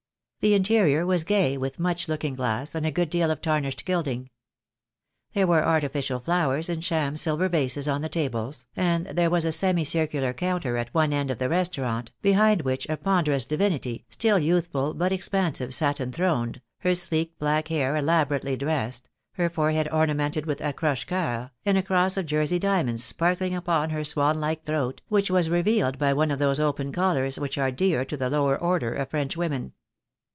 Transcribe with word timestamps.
The 0.43 0.55
interior 0.55 1.05
was 1.05 1.23
gay 1.23 1.55
with 1.55 1.77
much 1.77 2.07
looking 2.07 2.33
glass, 2.33 2.73
and 2.73 2.83
a 2.83 2.89
good 2.91 3.11
deal 3.11 3.29
of 3.29 3.43
tarnished 3.43 3.85
gilding. 3.85 4.31
There 5.35 5.45
were 5.45 5.63
artificial 5.63 6.19
flowers 6.19 6.67
in 6.67 6.81
sham 6.81 7.15
silver 7.15 7.47
vases 7.47 7.87
on 7.87 8.01
the 8.01 8.09
tables, 8.09 8.65
and 8.75 9.05
there 9.05 9.29
was 9.29 9.45
a 9.45 9.51
semi 9.51 9.83
circular 9.85 10.33
counter 10.33 10.77
at 10.77 10.91
one 10.95 11.13
end 11.13 11.29
of 11.29 11.37
the 11.37 11.47
restaurant, 11.47 12.11
behind 12.23 12.63
which 12.63 12.89
a 12.89 12.97
ponderous 12.97 13.45
divinity, 13.45 14.03
still 14.09 14.39
youth 14.39 14.69
ful, 14.71 14.95
but 14.95 15.11
expansive, 15.11 15.75
sat 15.75 16.01
enthroned, 16.01 16.59
her 16.79 16.95
sleek, 16.95 17.37
black 17.37 17.67
hair 17.67 17.95
elaborately 17.95 18.57
dressed, 18.57 19.09
her 19.33 19.47
forehead 19.47 19.87
ornamented 19.91 20.47
with 20.47 20.59
ac 20.59 20.73
croche 20.73 21.05
cceurs, 21.05 21.51
and 21.67 21.77
a 21.77 21.83
cross 21.83 22.17
of 22.17 22.25
Jersey 22.25 22.57
diamonds 22.57 23.03
sparkling 23.03 23.53
upon 23.53 23.91
her 23.91 24.03
swan 24.03 24.39
like 24.41 24.63
throat, 24.65 25.01
which 25.07 25.29
was 25.29 25.51
revealed 25.51 25.99
by 25.99 26.11
one 26.13 26.31
of 26.31 26.39
those 26.39 26.59
open 26.59 26.91
collars 26.91 27.37
which 27.37 27.59
are 27.59 27.69
dear 27.69 28.03
to 28.05 28.17
the 28.17 28.31
lower 28.31 28.57
order 28.59 28.91
of 28.95 29.11
French 29.11 29.37
women. 29.37 29.73